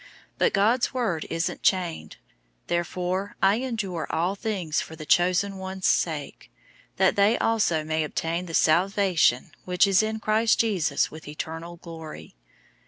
[0.39, 2.15] But God's word isn't chained.
[2.63, 6.49] 002:010 Therefore I endure all things for the chosen ones' sake,
[6.97, 12.33] that they also may obtain the salvation which is in Christ Jesus with eternal glory.